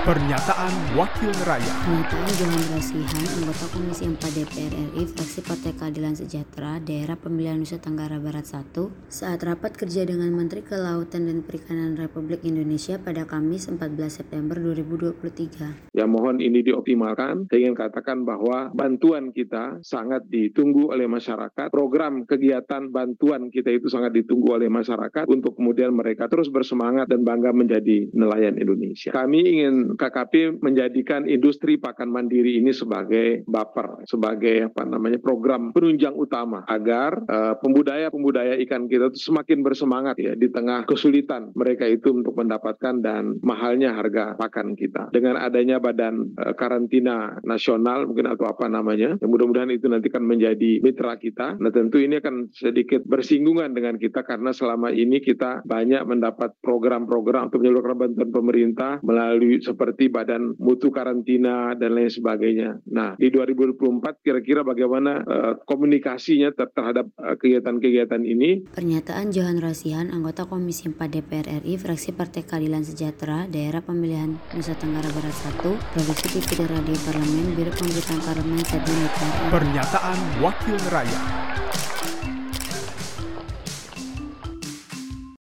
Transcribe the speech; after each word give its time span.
Pernyataan 0.00 0.96
Wakil 0.96 1.28
Rakyat 1.44 1.76
Pernyataan 1.84 2.32
Johan 2.40 2.64
Rasihan, 2.72 3.24
anggota 3.36 3.68
Komisi 3.68 4.08
4 4.08 4.16
DPR 4.32 4.72
RI, 4.72 5.04
fraksi 5.12 5.44
Partai 5.44 5.76
Keadilan 5.76 6.16
Sejahtera, 6.16 6.80
daerah 6.80 7.20
pemilihan 7.20 7.60
Nusa 7.60 7.76
Tenggara 7.76 8.16
Barat 8.16 8.48
1, 8.48 8.72
saat 9.12 9.44
rapat 9.44 9.76
kerja 9.76 10.08
dengan 10.08 10.32
Menteri 10.32 10.64
Kelautan 10.64 11.28
dan 11.28 11.44
Perikanan 11.44 12.00
Republik 12.00 12.40
Indonesia 12.48 12.96
pada 12.96 13.28
Kamis 13.28 13.68
14 13.68 14.08
September 14.08 14.56
2023. 14.56 15.92
Ya 15.92 16.08
mohon 16.08 16.40
ini 16.40 16.64
dioptimalkan. 16.64 17.52
Saya 17.52 17.60
ingin 17.60 17.76
katakan 17.76 18.24
bahwa 18.24 18.72
bantuan 18.72 19.36
kita 19.36 19.84
sangat 19.84 20.24
ditunggu 20.32 20.96
oleh 20.96 21.12
masyarakat. 21.12 21.68
Program 21.68 22.24
kegiatan 22.24 22.88
bantuan 22.88 23.52
kita 23.52 23.68
itu 23.68 23.92
sangat 23.92 24.16
ditunggu 24.16 24.56
oleh 24.56 24.72
masyarakat 24.72 25.28
untuk 25.28 25.60
kemudian 25.60 25.92
mereka 25.92 26.24
terus 26.24 26.48
bersemangat 26.48 27.04
dan 27.04 27.20
bangga 27.20 27.52
menjadi 27.52 28.08
nelayan 28.16 28.56
Indonesia. 28.56 29.12
Kami 29.12 29.44
ingin 29.44 29.89
KKP 29.96 30.60
menjadikan 30.60 31.26
industri 31.26 31.78
pakan 31.78 32.10
mandiri 32.10 32.58
ini 32.58 32.74
sebagai 32.74 33.46
baper, 33.46 34.04
sebagai 34.06 34.70
apa 34.70 34.82
namanya 34.86 35.18
program 35.22 35.70
penunjang 35.70 36.14
utama 36.14 36.66
agar 36.66 37.22
uh, 37.26 37.54
pembudaya-pembudaya 37.62 38.58
ikan 38.66 38.90
kita 38.90 39.10
itu 39.10 39.30
semakin 39.30 39.62
bersemangat 39.64 40.18
ya 40.20 40.32
di 40.34 40.50
tengah 40.50 40.84
kesulitan 40.84 41.54
mereka 41.54 41.86
itu 41.86 42.12
untuk 42.12 42.36
mendapatkan 42.36 43.00
dan 43.00 43.38
mahalnya 43.40 43.94
harga 43.94 44.36
pakan 44.36 44.74
kita. 44.74 45.08
Dengan 45.14 45.38
adanya 45.40 45.78
badan 45.78 46.34
uh, 46.36 46.54
karantina 46.54 47.38
nasional 47.46 48.06
mungkin 48.06 48.30
atau 48.30 48.50
apa 48.50 48.66
namanya, 48.66 49.16
ya 49.18 49.26
mudah-mudahan 49.26 49.72
itu 49.72 49.86
nanti 49.86 50.10
akan 50.10 50.26
menjadi 50.26 50.82
mitra 50.82 51.16
kita. 51.16 51.56
Nah 51.58 51.70
tentu 51.72 52.02
ini 52.02 52.18
akan 52.18 52.50
sedikit 52.52 53.02
bersinggungan 53.06 53.72
dengan 53.72 53.96
kita 53.96 54.26
karena 54.26 54.50
selama 54.50 54.90
ini 54.90 55.22
kita 55.22 55.62
banyak 55.64 56.02
mendapat 56.04 56.54
program-program 56.60 57.48
untuk 57.48 57.62
menyalurkan 57.62 57.96
bantuan 57.96 58.30
pemerintah 58.30 58.92
melalui 59.04 59.62
seperti 59.80 60.12
badan 60.12 60.60
mutu 60.60 60.92
karantina 60.92 61.72
dan 61.72 61.96
lain 61.96 62.12
sebagainya. 62.12 62.84
Nah, 62.92 63.16
di 63.16 63.32
2024 63.32 64.20
kira-kira 64.20 64.60
bagaimana 64.60 65.24
uh, 65.24 65.56
komunikasinya 65.64 66.52
ter 66.52 66.68
terhadap 66.76 67.08
uh, 67.16 67.32
kegiatan-kegiatan 67.40 68.20
ini? 68.20 68.68
Pernyataan 68.76 69.32
Johan 69.32 69.56
Rosihan, 69.56 70.12
anggota 70.12 70.44
Komisi 70.44 70.92
4 70.92 71.00
DPR 71.00 71.64
RI, 71.64 71.80
fraksi 71.80 72.12
Partai 72.12 72.44
Keadilan 72.44 72.84
Sejahtera, 72.84 73.48
daerah 73.48 73.80
pemilihan 73.80 74.36
Nusa 74.52 74.76
Tenggara 74.76 75.08
Barat 75.16 75.32
1, 75.48 75.64
Produksi 75.96 76.44
TV 76.44 76.68
Radio 76.68 77.00
Parlemen, 77.00 77.56
Biro 77.56 77.72
Pemberitaan 77.72 78.20
Parlemen, 78.20 78.60
Kedua 78.60 79.08
Pernyataan 79.48 80.44
Wakil 80.44 80.76
Rakyat. 80.92 81.39